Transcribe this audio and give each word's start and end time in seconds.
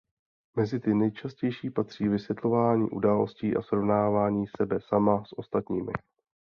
Mezi 0.57 0.79
ty 0.79 0.93
nejčastější 0.93 1.69
patří 1.69 2.07
vysvětlování 2.07 2.89
událostí 2.89 3.55
a 3.55 3.61
srovnávání 3.61 4.45
sebe 4.57 4.79
sama 4.89 5.23
s 5.25 5.37
ostatními. 5.37 5.91